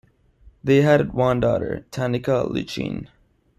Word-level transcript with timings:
They 0.63 0.81
had 0.81 1.13
one 1.13 1.39
daughter, 1.41 1.85
Tanica 1.91 2.49
Lichine. 2.51 3.07